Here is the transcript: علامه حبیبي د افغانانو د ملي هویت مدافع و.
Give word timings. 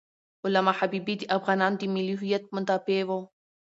علامه 0.45 0.73
حبیبي 0.79 1.15
د 1.17 1.23
افغانانو 1.37 1.79
د 1.79 1.83
ملي 1.93 2.15
هویت 2.21 2.43
مدافع 2.55 2.99
و. 3.07 3.09